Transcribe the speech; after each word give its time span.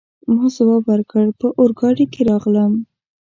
ما 0.33 0.45
ځواب 0.55 0.83
ورکړ: 0.91 1.25
په 1.39 1.47
اورګاډي 1.59 2.05
کي 2.13 2.21
راغلم. 2.29 2.71